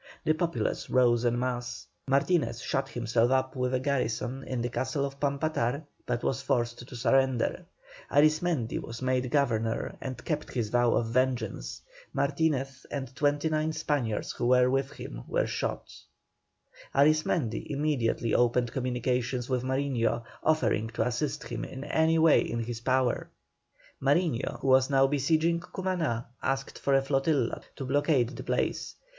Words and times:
The 0.23 0.33
populace 0.33 0.89
rose 0.89 1.25
en 1.25 1.37
masse. 1.37 1.85
Martinez 2.07 2.59
shut 2.59 2.89
himself 2.89 3.29
up 3.29 3.55
with 3.55 3.71
a 3.75 3.79
garrison 3.79 4.43
in 4.45 4.63
the 4.63 4.69
castle 4.69 5.05
of 5.05 5.19
Pampatar, 5.19 5.83
but 6.07 6.23
was 6.23 6.41
forced 6.41 6.87
to 6.89 6.95
surrender; 6.95 7.67
Arismendi 8.09 8.79
was 8.79 9.03
made 9.03 9.29
governor 9.29 9.95
and 10.01 10.25
kept 10.25 10.53
his 10.53 10.69
vow 10.69 10.93
of 10.95 11.05
vengeance. 11.05 11.83
Martinez 12.13 12.87
and 12.89 13.15
twenty 13.15 13.47
nine 13.47 13.73
Spaniards 13.73 14.31
who 14.31 14.47
were 14.47 14.71
with 14.71 14.89
him 14.93 15.21
were 15.27 15.45
shot. 15.45 15.93
Arismendi 16.95 17.67
immediately 17.69 18.33
opened 18.33 18.71
communications 18.71 19.49
with 19.49 19.61
Mariño, 19.61 20.23
offering 20.41 20.89
to 20.95 21.05
assist 21.05 21.43
him 21.43 21.63
in 21.63 21.83
any 21.83 22.17
way 22.17 22.41
in 22.41 22.63
his 22.63 22.81
power. 22.81 23.29
Mariño, 24.01 24.61
who 24.61 24.67
was 24.69 24.89
now 24.89 25.05
besieging 25.05 25.59
Cumaná, 25.59 26.25
asked 26.41 26.79
for 26.79 26.95
a 26.95 27.03
flotilla 27.03 27.61
to 27.75 27.85
blockade 27.85 28.29
the 28.29 28.41
place. 28.43 28.95